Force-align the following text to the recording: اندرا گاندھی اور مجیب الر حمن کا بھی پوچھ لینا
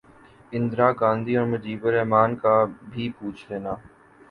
اندرا 0.53 0.87
گاندھی 1.01 1.33
اور 1.37 1.47
مجیب 1.47 1.85
الر 1.85 2.01
حمن 2.01 2.35
کا 2.43 2.55
بھی 2.91 3.09
پوچھ 3.17 3.41
لینا 3.49 3.73